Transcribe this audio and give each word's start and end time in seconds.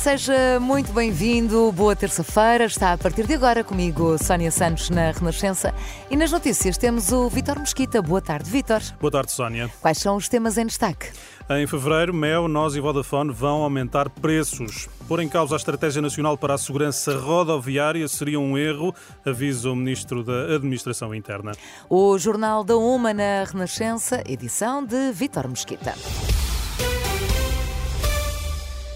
Seja 0.00 0.58
muito 0.58 0.94
bem-vindo, 0.94 1.70
boa 1.72 1.94
terça-feira. 1.94 2.64
Está 2.64 2.94
a 2.94 2.98
partir 2.98 3.26
de 3.26 3.34
agora 3.34 3.62
comigo 3.62 4.16
Sónia 4.16 4.50
Santos 4.50 4.88
na 4.88 5.10
Renascença 5.10 5.74
e 6.10 6.16
nas 6.16 6.32
notícias 6.32 6.78
temos 6.78 7.12
o 7.12 7.28
Vítor 7.28 7.58
Mesquita. 7.58 8.00
Boa 8.00 8.22
tarde, 8.22 8.50
Vítor. 8.50 8.80
Boa 8.98 9.10
tarde, 9.10 9.30
Sónia. 9.30 9.70
Quais 9.78 9.98
são 9.98 10.16
os 10.16 10.26
temas 10.26 10.56
em 10.56 10.64
destaque? 10.64 11.10
Em 11.50 11.66
fevereiro, 11.66 12.14
Mel, 12.14 12.48
Nós 12.48 12.74
e 12.76 12.80
Vodafone 12.80 13.30
vão 13.30 13.62
aumentar 13.62 14.08
preços. 14.08 14.88
Pôr 15.06 15.20
em 15.20 15.28
causa 15.28 15.54
a 15.54 15.58
Estratégia 15.58 16.00
Nacional 16.00 16.38
para 16.38 16.54
a 16.54 16.58
Segurança 16.58 17.18
Rodoviária 17.18 18.08
seria 18.08 18.40
um 18.40 18.56
erro, 18.56 18.94
avisa 19.22 19.70
o 19.70 19.76
Ministro 19.76 20.24
da 20.24 20.54
Administração 20.54 21.14
Interna. 21.14 21.52
O 21.90 22.16
Jornal 22.16 22.64
da 22.64 22.74
Uma 22.74 23.12
na 23.12 23.44
Renascença, 23.44 24.24
edição 24.26 24.82
de 24.82 25.12
Vítor 25.12 25.46
Mesquita. 25.46 25.94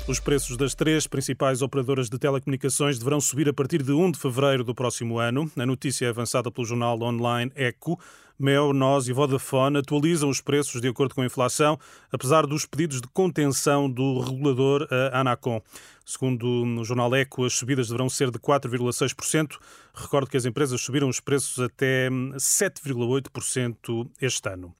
Os 0.06 0.20
preços 0.20 0.58
das 0.58 0.74
três 0.74 1.06
principais 1.06 1.62
operadoras 1.62 2.10
de 2.10 2.18
telecomunicações 2.18 2.98
deverão 2.98 3.22
subir 3.22 3.48
a 3.48 3.54
partir 3.54 3.82
de 3.82 3.90
1 3.90 4.10
de 4.10 4.18
fevereiro 4.18 4.62
do 4.62 4.74
próximo 4.74 5.18
ano. 5.18 5.50
A 5.56 5.64
notícia 5.64 6.04
é 6.04 6.10
avançada 6.10 6.50
pelo 6.50 6.66
jornal 6.66 7.00
online 7.00 7.50
Eco. 7.54 7.98
Mel, 8.38 8.74
Nós 8.74 9.08
e 9.08 9.14
Vodafone 9.14 9.78
atualizam 9.78 10.28
os 10.28 10.42
preços 10.42 10.82
de 10.82 10.88
acordo 10.88 11.14
com 11.14 11.22
a 11.22 11.24
inflação, 11.24 11.78
apesar 12.12 12.46
dos 12.46 12.66
pedidos 12.66 13.00
de 13.00 13.08
contenção 13.08 13.88
do 13.88 14.20
regulador 14.20 14.86
Anacom. 15.10 15.62
Segundo 16.04 16.46
o 16.46 16.84
jornal 16.84 17.14
Eco, 17.14 17.46
as 17.46 17.54
subidas 17.54 17.86
deverão 17.88 18.10
ser 18.10 18.30
de 18.30 18.38
4,6%. 18.38 19.56
Recordo 19.94 20.28
que 20.28 20.36
as 20.36 20.44
empresas 20.44 20.82
subiram 20.82 21.08
os 21.08 21.18
preços 21.18 21.58
até 21.64 22.10
7,8% 22.10 24.06
este 24.20 24.48
ano. 24.50 24.74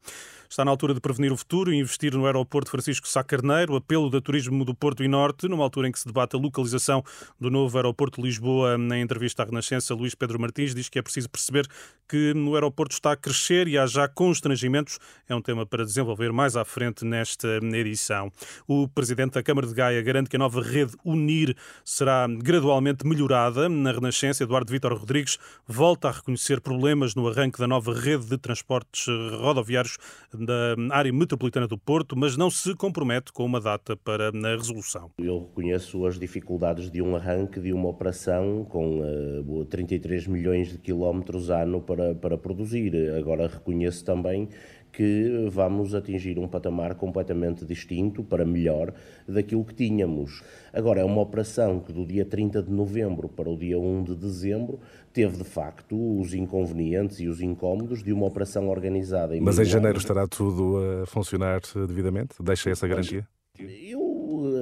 Está 0.55 0.65
na 0.65 0.71
altura 0.71 0.95
de 0.95 1.01
prevenir 1.01 1.33
o 1.33 1.37
futuro 1.37 1.73
e 1.73 1.77
investir 1.77 2.15
no 2.15 2.27
aeroporto 2.27 2.71
Francisco 2.71 3.09
Sá 3.09 3.25
Carneiro, 3.25 3.75
apelo 3.75 4.09
da 4.09 4.21
Turismo 4.21 4.65
do 4.65 4.73
Porto 4.73 5.03
e 5.03 5.09
Norte, 5.09 5.49
numa 5.49 5.65
altura 5.65 5.89
em 5.89 5.91
que 5.91 5.99
se 5.99 6.07
debate 6.07 6.37
a 6.37 6.39
localização 6.39 7.03
do 7.41 7.51
novo 7.51 7.77
aeroporto 7.77 8.21
de 8.21 8.29
Lisboa. 8.29 8.79
Na 8.79 8.97
entrevista 8.97 9.43
à 9.43 9.47
Renascença, 9.47 9.93
Luís 9.97 10.15
Pedro 10.15 10.39
Martins 10.39 10.73
diz 10.73 10.89
que 10.89 10.97
é 10.97 11.03
preciso 11.03 11.29
perceber 11.29 11.67
que 12.09 12.33
no 12.35 12.55
aeroporto 12.55 12.95
está 12.95 13.11
a 13.11 13.17
crescer 13.17 13.67
e 13.67 13.77
há 13.77 13.85
já 13.85 14.07
constrangimentos. 14.07 15.01
É 15.29 15.35
um 15.35 15.43
tema 15.43 15.67
para 15.67 15.85
desenvolver 15.85 16.33
mais 16.33 16.55
à 16.55 16.65
frente 16.65 17.05
nesta 17.05 17.49
edição. 17.73 18.31
O 18.69 18.87
presidente 18.87 19.33
da 19.33 19.43
Câmara 19.43 19.67
de 19.67 19.75
Gaia 19.75 20.01
garante 20.03 20.31
que 20.31 20.37
a 20.37 20.39
nova 20.39 20.63
rede 20.63 20.93
Unir 21.05 21.57
será 21.85 22.29
gradualmente 22.29 23.05
melhorada. 23.05 23.69
Na 23.69 23.91
Renascença, 23.91 24.45
Eduardo 24.45 24.71
Vítor 24.71 24.95
Rodrigues 24.97 25.37
volta 25.67 26.11
a 26.11 26.13
reconhecer 26.13 26.61
problemas 26.61 27.17
no 27.17 27.27
arranque 27.27 27.59
da 27.59 27.67
nova 27.67 27.93
rede 27.93 28.27
de 28.27 28.39
transportes 28.39 29.07
rodoviários 29.41 29.99
da 30.45 30.77
área 30.91 31.13
metropolitana 31.13 31.67
do 31.67 31.79
Porto, 31.79 32.17
mas 32.17 32.37
não 32.37 32.51
se 32.51 32.75
compromete 32.75 33.33
com 33.33 33.45
uma 33.45 33.61
data 33.61 33.97
para 33.97 34.29
a 34.29 34.57
resolução. 34.57 35.11
Eu 35.19 35.41
reconheço 35.41 36.07
as 36.07 36.19
dificuldades 36.19 36.91
de 36.91 37.01
um 37.03 37.17
arranque 37.17 37.61
de 37.61 37.73
uma 37.73 37.89
operação 37.89 38.65
com 38.65 39.01
uh, 39.01 39.65
33 39.67 40.27
milhões 40.27 40.73
de 40.73 40.79
quilómetros 40.79 41.51
ano 41.51 41.81
para, 41.81 42.15
para 42.15 42.37
produzir. 42.37 42.95
Agora 43.17 43.47
reconheço 43.47 44.05
também 44.05 44.49
que 44.95 45.49
vamos 45.51 45.95
atingir 45.95 46.39
um 46.39 46.47
patamar 46.47 46.95
completamente 46.95 47.65
distinto, 47.65 48.23
para 48.23 48.45
melhor, 48.45 48.93
daquilo 49.27 49.65
que 49.65 49.75
tínhamos. 49.75 50.43
Agora, 50.73 51.01
é 51.01 51.05
uma 51.05 51.21
operação 51.21 51.81
que 51.81 51.93
do 51.93 52.07
dia 52.07 52.25
30 52.25 52.63
de 52.63 52.71
novembro 52.71 53.29
para 53.29 53.51
o 53.51 53.57
dia 53.57 53.79
1 53.79 54.05
de 54.05 54.15
dezembro 54.15 54.79
teve, 55.13 55.37
de 55.37 55.45
facto, 55.45 56.21
os 56.21 56.33
inconvenientes 56.33 57.19
e 57.21 57.29
os 57.29 57.41
incómodos 57.41 58.03
de 58.03 58.13
uma 58.13 58.27
operação 58.27 58.69
organizada. 58.69 59.37
Em 59.37 59.41
Mas 59.41 59.59
em 59.59 59.65
janeiro 59.65 59.99
estará 59.99 60.27
tudo 60.29 60.79
a 61.03 61.07
funcionar 61.07 61.61
devidamente? 61.87 62.35
Deixa 62.41 62.71
essa 62.71 62.87
garantia? 62.87 63.27
Eu 63.59 64.05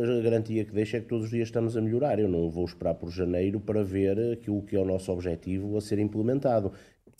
a 0.02 0.20
garantia 0.20 0.64
que 0.64 0.72
deixo 0.72 0.96
é 0.96 1.00
que 1.00 1.06
todos 1.06 1.26
os 1.26 1.30
dias 1.30 1.48
estamos 1.48 1.76
a 1.76 1.80
melhorar. 1.80 2.18
Eu 2.18 2.28
não 2.28 2.48
vou 2.50 2.64
esperar 2.64 2.94
por 2.94 3.10
janeiro 3.10 3.60
para 3.60 3.82
ver 3.82 4.32
aquilo 4.32 4.62
que 4.62 4.76
é 4.76 4.78
o 4.78 4.84
nosso 4.84 5.10
objetivo 5.12 5.76
a 5.76 5.80
ser 5.80 5.98
implementado. 5.98 6.72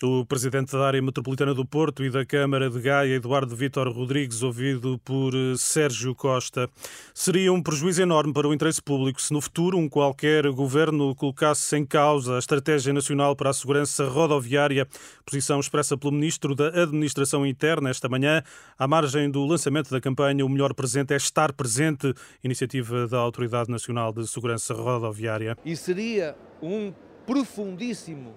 O 0.04 0.26
presidente 0.26 0.72
da 0.72 0.84
área 0.84 1.00
metropolitana 1.00 1.54
do 1.54 1.64
Porto 1.64 2.02
e 2.02 2.10
da 2.10 2.26
Câmara 2.26 2.68
de 2.68 2.80
Gaia, 2.80 3.14
Eduardo 3.14 3.54
Vítor 3.54 3.88
Rodrigues, 3.88 4.42
ouvido 4.42 4.98
por 5.04 5.32
eh, 5.32 5.54
Sérgio 5.56 6.12
Costa. 6.12 6.68
Seria 7.14 7.52
um 7.52 7.62
prejuízo 7.62 8.02
enorme 8.02 8.32
para 8.32 8.48
o 8.48 8.52
interesse 8.52 8.82
público 8.82 9.22
se 9.22 9.32
no 9.32 9.40
futuro 9.40 9.78
um 9.78 9.88
qualquer 9.88 10.50
governo 10.50 11.14
colocasse 11.14 11.76
em 11.76 11.86
causa 11.86 12.34
a 12.34 12.38
Estratégia 12.40 12.92
Nacional 12.92 13.36
para 13.36 13.50
a 13.50 13.52
Segurança 13.52 14.04
Rodoviária, 14.08 14.88
posição 15.24 15.60
expressa 15.60 15.96
pelo 15.96 16.12
Ministro 16.12 16.56
da 16.56 16.82
Administração 16.82 17.46
Interna 17.46 17.88
esta 17.88 18.08
manhã, 18.08 18.42
à 18.76 18.88
margem 18.88 19.30
do 19.30 19.46
lançamento 19.46 19.88
da 19.88 20.00
campanha 20.00 20.44
O 20.44 20.48
Melhor 20.48 20.74
Presente 20.74 21.14
é 21.14 21.16
Estar 21.16 21.52
Presente, 21.52 22.12
iniciativa 22.42 23.06
da 23.06 23.18
Autoridade 23.18 23.70
Nacional 23.70 24.12
de 24.12 24.26
Segurança 24.26 24.74
Rodoviária. 24.74 25.56
E 25.64 25.76
seria 25.76 26.34
um 26.60 26.92
profundíssimo 27.24 28.34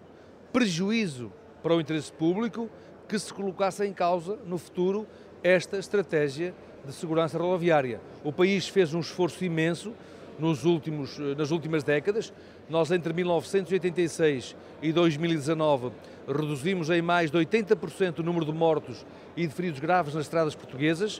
prejuízo 0.54 1.32
para 1.66 1.76
o 1.76 1.82
interesse 1.82 2.14
público 2.14 2.70
que 3.10 3.18
se 3.18 3.34
colocasse 3.34 3.84
em 3.84 3.92
causa 3.92 4.38
no 4.46 4.56
futuro 4.56 5.08
esta 5.42 5.80
estratégia 5.80 6.54
de 6.86 6.94
segurança 6.94 7.40
rodoviária. 7.40 8.00
O 8.24 8.32
país 8.32 8.68
fez 8.68 8.94
um 8.94 9.00
esforço 9.00 9.44
imenso 9.44 9.92
nos 10.38 10.64
últimos, 10.64 11.20
eh, 11.20 11.34
nas 11.36 11.50
últimas 11.50 11.84
décadas. 11.84 12.32
Nós, 12.70 12.92
entre 12.92 13.12
1986 13.14 14.56
e 14.80 14.94
2019, 14.94 15.92
reduzimos 16.28 16.92
em 16.92 17.02
mais 17.02 17.32
de 17.32 17.38
80% 17.40 18.20
o 18.20 18.24
número 18.24 18.46
de 18.46 18.54
mortos 18.54 19.04
e 19.36 19.48
de 19.48 19.54
feridos 19.56 19.80
graves 19.80 20.14
nas 20.14 20.26
estradas 20.26 20.54
portuguesas, 20.54 21.20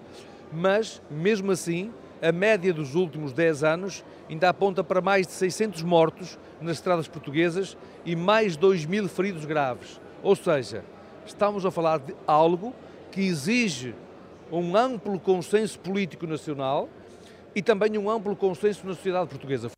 mas, 0.54 1.02
mesmo 1.10 1.52
assim, 1.52 1.92
a 2.22 2.32
média 2.32 2.72
dos 2.72 2.94
últimos 2.94 3.34
10 3.34 3.64
anos 3.64 4.06
ainda 4.30 4.50
aponta 4.50 4.84
para 4.84 5.02
mais 5.02 5.26
de 5.26 5.34
600 5.34 5.82
mortos 5.82 6.38
nas 6.62 6.78
estradas 6.78 7.08
portuguesas 7.08 7.76
e 8.06 8.16
mais 8.16 8.52
de 8.52 8.60
2 8.60 8.86
mil 8.86 9.10
feridos 9.10 9.44
graves. 9.44 10.06
Ou 10.26 10.36
seja, 10.36 10.84
estamos 11.24 11.68
a 11.68 11.70
falar 11.70 12.00
de 12.00 12.16
algo 12.26 12.74
que 13.12 13.22
exige 13.22 13.94
um 14.52 14.76
amplo 14.76 15.20
consenso 15.20 15.78
político 15.78 16.26
nacional 16.26 16.90
e 17.54 17.62
também 17.62 17.96
um 17.96 18.10
amplo 18.10 18.36
consenso 18.36 18.88
na 18.88 18.96
sociedade 18.96 19.30
portuguesa. 19.30 19.75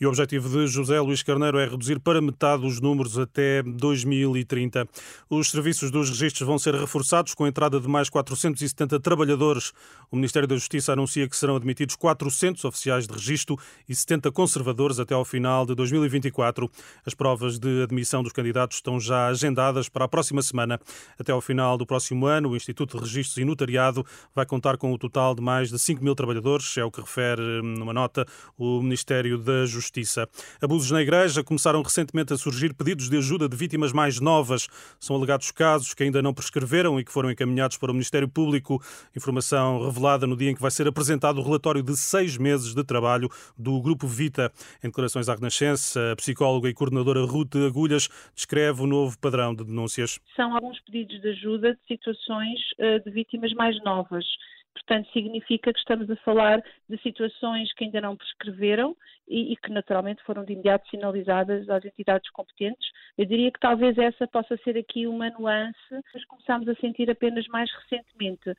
E 0.00 0.06
o 0.06 0.08
objetivo 0.08 0.48
de 0.48 0.66
José 0.66 0.98
Luís 0.98 1.22
Carneiro 1.22 1.58
é 1.58 1.66
reduzir 1.66 2.00
para 2.00 2.22
metade 2.22 2.64
os 2.64 2.80
números 2.80 3.18
até 3.18 3.62
2030. 3.62 4.88
Os 5.28 5.50
serviços 5.50 5.90
dos 5.90 6.08
registros 6.08 6.46
vão 6.46 6.58
ser 6.58 6.74
reforçados 6.74 7.34
com 7.34 7.44
a 7.44 7.48
entrada 7.50 7.78
de 7.78 7.86
mais 7.86 8.08
470 8.08 8.98
trabalhadores. 8.98 9.74
O 10.10 10.16
Ministério 10.16 10.48
da 10.48 10.54
Justiça 10.54 10.94
anuncia 10.94 11.28
que 11.28 11.36
serão 11.36 11.54
admitidos 11.54 11.96
400 11.96 12.64
oficiais 12.64 13.06
de 13.06 13.12
registro 13.12 13.58
e 13.86 13.94
70 13.94 14.32
conservadores 14.32 14.98
até 14.98 15.12
ao 15.12 15.22
final 15.22 15.66
de 15.66 15.74
2024. 15.74 16.70
As 17.04 17.12
provas 17.12 17.58
de 17.58 17.82
admissão 17.82 18.22
dos 18.22 18.32
candidatos 18.32 18.78
estão 18.78 18.98
já 18.98 19.26
agendadas 19.26 19.90
para 19.90 20.06
a 20.06 20.08
próxima 20.08 20.40
semana. 20.40 20.80
Até 21.18 21.30
ao 21.30 21.42
final 21.42 21.76
do 21.76 21.84
próximo 21.84 22.24
ano, 22.24 22.48
o 22.48 22.56
Instituto 22.56 22.96
de 22.96 23.02
Registros 23.04 23.36
e 23.36 23.44
Notariado 23.44 24.06
vai 24.34 24.46
contar 24.46 24.78
com 24.78 24.94
o 24.94 24.96
total 24.96 25.34
de 25.34 25.42
mais 25.42 25.68
de 25.68 25.78
5 25.78 26.02
mil 26.02 26.14
trabalhadores, 26.14 26.74
é 26.78 26.84
o 26.86 26.90
que 26.90 27.02
refere 27.02 27.42
hum, 27.42 27.74
numa 27.78 27.92
nota 27.92 28.24
o 28.56 28.80
Ministério 28.80 29.36
da 29.36 29.66
Justiça. 29.66 29.89
Justiça. 29.90 30.28
Abusos 30.62 30.90
na 30.92 31.02
Igreja 31.02 31.42
começaram 31.42 31.82
recentemente 31.82 32.32
a 32.32 32.36
surgir 32.36 32.72
pedidos 32.72 33.10
de 33.10 33.16
ajuda 33.16 33.48
de 33.48 33.56
vítimas 33.56 33.92
mais 33.92 34.20
novas. 34.20 34.68
São 35.00 35.16
alegados 35.16 35.50
casos 35.50 35.92
que 35.94 36.04
ainda 36.04 36.22
não 36.22 36.32
prescreveram 36.32 37.00
e 37.00 37.04
que 37.04 37.10
foram 37.10 37.28
encaminhados 37.28 37.76
para 37.76 37.90
o 37.90 37.94
Ministério 37.94 38.28
Público. 38.28 38.80
Informação 39.16 39.84
revelada 39.84 40.28
no 40.28 40.36
dia 40.36 40.50
em 40.50 40.54
que 40.54 40.62
vai 40.62 40.70
ser 40.70 40.86
apresentado 40.86 41.40
o 41.40 41.42
relatório 41.42 41.82
de 41.82 41.96
seis 41.96 42.38
meses 42.38 42.72
de 42.72 42.84
trabalho 42.84 43.28
do 43.58 43.80
Grupo 43.80 44.06
Vita. 44.06 44.52
Em 44.82 44.86
declarações 44.86 45.28
à 45.28 45.34
Renascença, 45.34 46.12
a 46.12 46.16
psicóloga 46.16 46.68
e 46.68 46.74
coordenadora 46.74 47.24
Ruth 47.24 47.56
Agulhas 47.56 48.08
descreve 48.32 48.82
o 48.82 48.86
novo 48.86 49.18
padrão 49.18 49.52
de 49.52 49.64
denúncias. 49.64 50.20
São 50.36 50.54
alguns 50.54 50.78
pedidos 50.82 51.20
de 51.20 51.30
ajuda 51.30 51.72
de 51.72 51.80
situações 51.88 52.60
eh, 52.78 53.00
de 53.00 53.10
vítimas 53.10 53.52
mais 53.54 53.76
novas. 53.82 54.24
Portanto, 54.74 55.10
significa 55.12 55.72
que 55.72 55.78
estamos 55.78 56.08
a 56.10 56.16
falar 56.16 56.62
de 56.88 57.00
situações 57.02 57.72
que 57.74 57.84
ainda 57.84 58.00
não 58.00 58.16
prescreveram 58.16 58.96
e, 59.28 59.52
e, 59.52 59.56
que 59.56 59.70
naturalmente 59.70 60.22
foram 60.24 60.44
de 60.44 60.52
imediato 60.52 60.88
sinalizadas 60.88 61.68
às 61.68 61.84
entidades 61.84 62.30
competentes. 62.30 62.90
Eu 63.18 63.26
diria 63.26 63.50
que 63.50 63.60
talvez 63.60 63.96
essa 63.98 64.26
possa 64.26 64.56
ser 64.64 64.76
aqui 64.76 65.06
uma 65.06 65.30
nuance, 65.30 65.76
mas 66.14 66.24
começámos 66.24 66.68
a 66.68 66.74
sentir 66.76 67.10
apenas 67.10 67.46
mais 67.48 67.70
recentemente. 67.72 68.54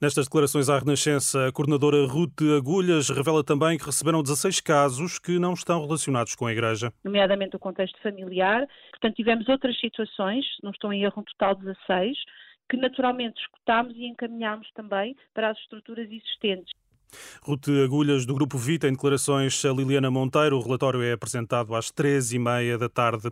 Nestas 0.00 0.26
declarações 0.26 0.68
à 0.68 0.78
Renascença, 0.78 1.46
a 1.46 1.52
coordenadora 1.52 2.06
Ruth 2.06 2.42
Agulhas 2.56 3.08
revela 3.08 3.44
também 3.44 3.78
que 3.78 3.84
receberam 3.84 4.22
16 4.22 4.60
casos 4.60 5.18
que 5.18 5.38
não 5.38 5.52
estão 5.52 5.82
relacionados 5.82 6.34
com 6.34 6.46
a 6.46 6.52
Igreja. 6.52 6.92
Nomeadamente 7.04 7.56
o 7.56 7.58
contexto 7.58 8.00
familiar. 8.02 8.66
Portanto, 8.90 9.14
tivemos 9.14 9.48
outras 9.48 9.78
situações, 9.78 10.44
não 10.62 10.70
estou 10.70 10.92
em 10.92 11.04
erro, 11.04 11.20
um 11.20 11.22
total 11.22 11.54
de 11.54 11.66
16, 11.66 12.18
que 12.70 12.76
naturalmente 12.76 13.40
escutámos 13.40 13.94
e 13.96 14.06
encaminhámos 14.06 14.70
também 14.74 15.16
para 15.34 15.50
as 15.50 15.58
estruturas 15.58 16.06
existentes. 16.06 16.72
Ruth 17.42 17.68
Agulhas, 17.84 18.24
do 18.24 18.34
Grupo 18.34 18.56
Vita, 18.56 18.86
em 18.86 18.92
declarações 18.92 19.64
a 19.64 19.72
Liliana 19.72 20.10
Monteiro. 20.12 20.56
O 20.56 20.62
relatório 20.62 21.02
é 21.02 21.12
apresentado 21.12 21.74
às 21.74 21.90
três 21.90 22.32
e 22.32 22.38
meia 22.38 22.78
da 22.78 22.88
tarde. 22.88 23.28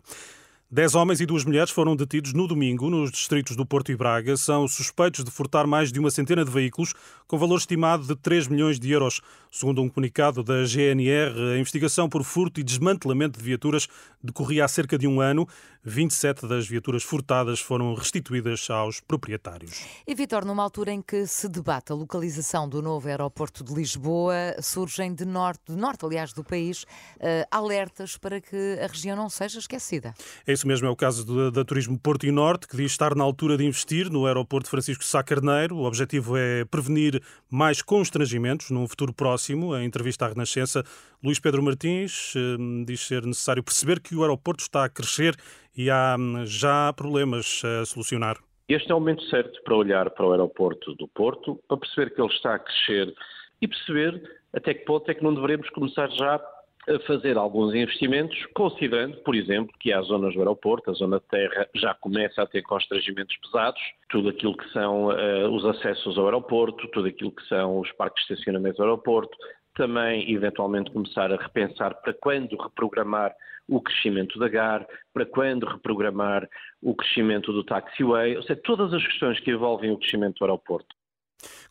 Dez 0.71 0.95
homens 0.95 1.19
e 1.19 1.25
duas 1.25 1.47
mulheres 1.47 1.71
foram 1.71 1.97
detidos 1.97 2.35
no 2.35 2.47
domingo 2.47 2.91
nos 2.91 3.11
distritos 3.11 3.57
do 3.57 3.65
Porto 3.65 3.91
e 3.91 3.97
Braga. 3.97 4.37
São 4.37 4.69
suspeitos 4.69 5.25
de 5.25 5.31
furtar 5.31 5.67
mais 5.67 5.91
de 5.91 5.99
uma 5.99 6.11
centena 6.11 6.45
de 6.45 6.51
veículos, 6.51 6.93
com 7.27 7.39
valor 7.39 7.57
estimado 7.57 8.07
de 8.07 8.15
3 8.15 8.49
milhões 8.49 8.79
de 8.79 8.91
euros. 8.91 9.23
Segundo 9.51 9.81
um 9.81 9.89
comunicado 9.89 10.43
da 10.43 10.65
GNR, 10.65 11.55
a 11.55 11.59
investigação 11.59 12.07
por 12.07 12.23
furto 12.23 12.61
e 12.61 12.63
desmantelamento 12.63 13.39
de 13.39 13.45
viaturas 13.47 13.89
decorria 14.23 14.67
há 14.67 14.69
cerca 14.69 14.99
de 14.99 15.07
um 15.07 15.23
ano. 15.23 15.49
27 15.85 16.47
das 16.47 16.69
viaturas 16.69 17.03
furtadas 17.03 17.61
foram 17.61 17.95
restituídas 17.95 18.69
aos 18.69 19.01
proprietários. 19.01 19.87
E, 20.07 20.15
Vitor, 20.15 20.45
numa 20.45 20.63
altura 20.63 20.93
em 20.93 21.01
que 21.01 21.27
se 21.27 21.49
debate 21.49 21.93
a 21.93 21.95
localização 21.95 22.69
do 22.69 22.83
novo 22.83 23.09
aeroporto 23.09 23.65
de 23.65 23.73
Lisboa, 23.73 24.55
surgem 24.61 25.15
de 25.15 25.25
norte, 25.25 25.73
de 25.73 25.77
norte 25.77 26.05
aliás, 26.05 26.35
do 26.35 26.45
país, 26.45 26.83
uh, 26.83 27.47
alertas 27.51 28.19
para 28.19 28.39
que 28.39 28.79
a 28.83 28.87
região 28.87 29.17
não 29.17 29.31
seja 29.31 29.59
esquecida. 29.59 30.13
É 30.47 30.58
isso 30.59 30.67
mesmo, 30.67 30.89
é 30.89 30.91
o 30.91 30.97
caso 30.97 31.53
da 31.53 31.65
Turismo 31.65 31.97
Porto 31.97 32.27
e 32.27 32.33
Norte, 32.33 32.67
que 32.67 32.77
diz 32.77 32.91
estar 32.91 33.15
na 33.15 33.23
altura 33.23 33.57
de 33.57 33.65
investir 33.65 34.11
no 34.11 34.27
aeroporto 34.27 34.69
Francisco 34.69 35.05
Sá 35.05 35.23
Carneiro. 35.23 35.77
O 35.77 35.85
objetivo 35.85 36.37
é 36.37 36.65
prevenir 36.65 37.23
mais 37.49 37.81
constrangimentos 37.81 38.71
num 38.71 38.89
futuro 38.89 39.15
próximo. 39.15 39.77
Em 39.77 39.85
entrevista 39.85 40.25
à 40.25 40.29
Renascença, 40.29 40.83
Luís 41.23 41.39
Pedro 41.39 41.63
Martins 41.63 42.35
uh, 42.35 42.85
diz 42.85 43.07
ser 43.07 43.25
necessário 43.25 43.63
perceber 43.63 44.01
que 44.01 44.17
o 44.17 44.23
aeroporto 44.23 44.63
está 44.63 44.85
a 44.85 44.89
crescer 44.89 45.37
e 45.77 45.89
há 45.91 46.17
hum, 46.19 46.45
já 46.45 46.93
problemas 46.93 47.63
a 47.65 47.87
solucionar. 47.87 48.39
Este 48.69 48.91
é 48.91 48.95
o 48.97 48.99
momento 48.99 49.23
certo 49.31 49.63
para 49.63 49.77
olhar 49.77 50.11
para 50.11 50.27
o 50.27 50.33
aeroporto 50.33 50.93
do 50.97 51.07
Porto, 51.07 51.61
para 51.69 51.77
perceber 51.77 52.13
que 52.13 52.21
ele 52.21 52.33
está 52.33 52.57
a 52.57 52.59
crescer 52.59 53.15
e 53.63 53.69
perceber 53.69 54.21
até 54.53 54.75
que 54.75 54.85
ponto 54.85 55.09
é 55.09 55.15
que 55.15 55.23
não 55.23 55.35
devemos 55.35 55.71
começar 55.71 56.09
já 56.11 56.41
a 56.89 56.99
fazer 57.07 57.37
alguns 57.37 57.75
investimentos, 57.75 58.37
considerando, 58.55 59.19
por 59.19 59.35
exemplo, 59.35 59.73
que 59.79 59.93
há 59.93 60.01
zonas 60.03 60.35
do 60.35 60.41
aeroporto, 60.41 60.91
a 60.91 60.95
zona 60.95 61.19
de 61.19 61.27
terra 61.27 61.69
já 61.75 61.95
começa 61.95 62.43
a 62.43 62.47
ter 62.47 62.63
constrangimentos 62.63 63.37
pesados, 63.37 63.81
tudo 64.09 64.31
aquilo 64.31 64.57
que 64.57 64.69
são 64.73 65.09
uh, 65.09 65.49
os 65.51 65.65
acessos 65.65 66.17
ao 66.17 66.25
aeroporto, 66.25 66.89
tudo 66.89 67.09
aquilo 67.09 67.31
que 67.31 67.47
são 67.47 67.79
os 67.79 67.93
parques 67.93 68.27
de 68.27 68.33
estacionamento 68.33 68.79
do 68.79 68.85
aeroporto, 68.85 69.37
também 69.75 70.33
eventualmente 70.33 70.91
começar 70.91 71.33
a 71.33 71.37
repensar 71.37 71.95
para 72.03 72.13
quando 72.15 72.57
reprogramar 72.57 73.35
o 73.69 73.81
crescimento 73.81 74.39
da 74.39 74.49
GAR, 74.49 74.87
para 75.13 75.27
quando 75.27 75.67
reprogramar 75.67 76.49
o 76.83 76.95
crescimento 76.95 77.53
do 77.53 77.63
taxiway, 77.63 78.37
ou 78.37 78.43
seja, 78.43 78.61
todas 78.65 78.93
as 78.95 79.07
questões 79.07 79.39
que 79.41 79.51
envolvem 79.51 79.91
o 79.91 79.99
crescimento 79.99 80.39
do 80.39 80.45
aeroporto. 80.45 80.98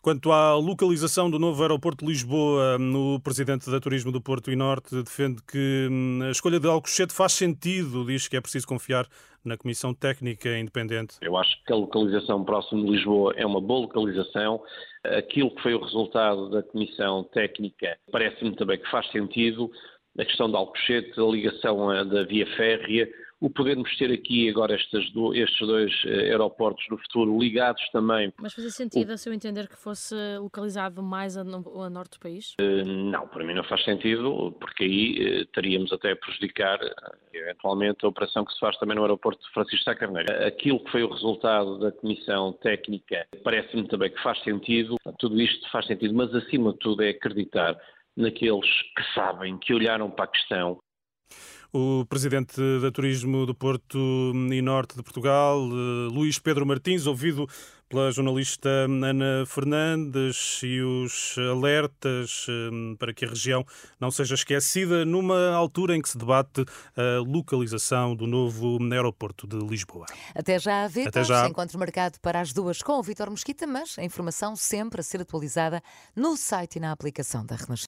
Quanto 0.00 0.32
à 0.32 0.54
localização 0.54 1.30
do 1.30 1.38
novo 1.38 1.62
aeroporto 1.62 2.04
de 2.04 2.10
Lisboa, 2.10 2.78
o 2.78 3.20
presidente 3.20 3.70
da 3.70 3.80
Turismo 3.80 4.10
do 4.10 4.20
Porto 4.20 4.50
e 4.50 4.56
Norte 4.56 5.02
defende 5.02 5.42
que 5.42 5.88
hum, 5.90 6.20
a 6.22 6.30
escolha 6.30 6.58
de 6.58 6.66
Alcochete 6.66 7.12
faz 7.12 7.32
sentido, 7.32 8.04
diz 8.04 8.28
que 8.28 8.36
é 8.36 8.40
preciso 8.40 8.66
confiar 8.66 9.06
na 9.44 9.56
Comissão 9.56 9.94
Técnica 9.94 10.58
Independente. 10.58 11.16
Eu 11.20 11.36
acho 11.36 11.50
que 11.64 11.72
a 11.72 11.76
localização 11.76 12.44
próxima 12.44 12.82
de 12.82 12.90
Lisboa 12.90 13.34
é 13.36 13.46
uma 13.46 13.60
boa 13.60 13.80
localização. 13.80 14.62
Aquilo 15.04 15.54
que 15.54 15.62
foi 15.62 15.74
o 15.74 15.82
resultado 15.82 16.50
da 16.50 16.62
Comissão 16.62 17.24
Técnica 17.24 17.96
parece-me 18.10 18.54
também 18.56 18.78
que 18.78 18.90
faz 18.90 19.10
sentido 19.10 19.70
a 20.18 20.24
questão 20.24 20.50
de 20.50 20.56
Alcochete, 20.56 21.18
a 21.18 21.24
ligação 21.24 21.92
eh, 21.92 22.04
da 22.04 22.24
via 22.24 22.46
férrea, 22.56 23.08
o 23.40 23.48
podermos 23.48 23.96
ter 23.96 24.12
aqui 24.12 24.48
agora 24.48 24.74
estes, 24.74 25.12
do, 25.12 25.34
estes 25.34 25.66
dois 25.66 25.92
eh, 26.06 26.30
aeroportos 26.30 26.84
no 26.90 26.98
futuro 26.98 27.38
ligados 27.38 27.82
também. 27.90 28.32
Mas 28.40 28.52
fazia 28.52 28.70
sentido, 28.70 29.10
o... 29.10 29.12
a 29.12 29.16
seu 29.16 29.32
entender, 29.32 29.68
que 29.68 29.76
fosse 29.76 30.14
localizado 30.38 31.02
mais 31.02 31.36
a, 31.36 31.42
a 31.42 31.90
norte 31.90 32.18
do 32.18 32.20
país? 32.20 32.54
Uh, 32.60 32.84
não, 32.84 33.28
para 33.28 33.44
mim 33.44 33.54
não 33.54 33.64
faz 33.64 33.84
sentido, 33.84 34.52
porque 34.58 34.84
aí 34.84 35.42
uh, 35.42 35.46
teríamos 35.46 35.92
até 35.92 36.12
a 36.12 36.16
prejudicar 36.16 36.78
eventualmente 37.32 38.04
a 38.04 38.08
operação 38.08 38.44
que 38.44 38.52
se 38.52 38.58
faz 38.58 38.76
também 38.78 38.96
no 38.96 39.02
aeroporto 39.02 39.40
de 39.44 39.52
Francisco 39.52 39.84
Sá 39.84 39.94
Carneiro. 39.94 40.32
Aquilo 40.44 40.82
que 40.82 40.90
foi 40.90 41.02
o 41.04 41.12
resultado 41.12 41.78
da 41.78 41.92
comissão 41.92 42.52
técnica 42.54 43.26
parece-me 43.44 43.86
também 43.86 44.10
que 44.10 44.22
faz 44.22 44.42
sentido, 44.42 44.96
tudo 45.18 45.40
isto 45.40 45.70
faz 45.70 45.86
sentido, 45.86 46.14
mas 46.14 46.34
acima 46.34 46.72
de 46.72 46.78
tudo 46.78 47.02
é 47.02 47.10
acreditar 47.10 47.78
naqueles 48.16 48.68
que 48.96 49.14
sabem, 49.14 49.56
que 49.58 49.72
olharam 49.72 50.10
para 50.10 50.24
a 50.24 50.28
questão. 50.28 50.80
O 51.72 52.06
presidente 52.06 52.58
da 52.80 52.90
Turismo 52.90 53.44
do 53.44 53.54
Porto 53.54 54.32
e 54.50 54.62
Norte 54.62 54.96
de 54.96 55.02
Portugal, 55.02 55.60
eh, 55.60 56.08
Luís 56.10 56.38
Pedro 56.38 56.64
Martins, 56.64 57.06
ouvido 57.06 57.46
pela 57.90 58.10
jornalista 58.10 58.68
Ana 58.68 59.44
Fernandes 59.46 60.60
e 60.62 60.80
os 60.80 61.36
alertas 61.38 62.46
eh, 62.48 62.96
para 62.98 63.12
que 63.12 63.26
a 63.26 63.28
região 63.28 63.66
não 64.00 64.10
seja 64.10 64.34
esquecida 64.34 65.04
numa 65.04 65.50
altura 65.50 65.94
em 65.94 66.00
que 66.00 66.08
se 66.08 66.16
debate 66.16 66.64
a 66.96 67.20
localização 67.20 68.16
do 68.16 68.26
novo 68.26 68.78
aeroporto 68.90 69.46
de 69.46 69.58
Lisboa. 69.58 70.06
Até 70.34 70.58
já, 70.58 70.86
Vitor. 70.88 71.08
Até 71.08 71.24
já. 71.24 71.46
Encontro 71.48 71.78
marcado 71.78 72.18
para 72.20 72.40
as 72.40 72.50
duas 72.50 72.80
com 72.82 72.92
o 72.92 73.02
Vitor 73.02 73.28
Mosquita, 73.30 73.66
mas 73.66 73.98
a 73.98 74.04
informação 74.04 74.56
sempre 74.56 75.00
a 75.00 75.02
ser 75.02 75.20
atualizada 75.20 75.82
no 76.16 76.34
site 76.34 76.76
e 76.76 76.80
na 76.80 76.92
aplicação 76.92 77.44
da 77.44 77.56
Renascença. 77.56 77.87